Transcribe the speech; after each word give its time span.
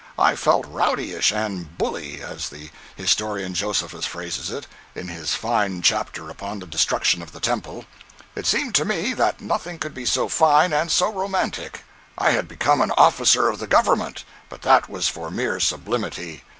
I 0.17 0.35
felt 0.35 0.65
rowdyish 0.65 1.31
and 1.31 1.77
"bully," 1.77 2.23
(as 2.23 2.49
the 2.49 2.71
historian 2.95 3.53
Josephus 3.53 4.07
phrases 4.07 4.49
it, 4.49 4.65
in 4.95 5.09
his 5.09 5.35
fine 5.35 5.83
chapter 5.83 6.31
upon 6.31 6.57
the 6.57 6.65
destruction 6.65 7.21
of 7.21 7.33
the 7.33 7.39
Temple). 7.39 7.85
It 8.35 8.47
seemed 8.47 8.73
to 8.73 8.83
me 8.83 9.13
that 9.13 9.41
nothing 9.41 9.77
could 9.77 9.93
be 9.93 10.07
so 10.07 10.27
fine 10.27 10.73
and 10.73 10.91
so 10.91 11.13
romantic. 11.13 11.83
I 12.17 12.31
had 12.31 12.47
become 12.47 12.81
an 12.81 12.89
officer 12.97 13.47
of 13.47 13.59
the 13.59 13.67
government, 13.67 14.23
but 14.49 14.63
that 14.63 14.89
was 14.89 15.07
for 15.07 15.29
mere 15.29 15.59
sublimity. 15.59 16.45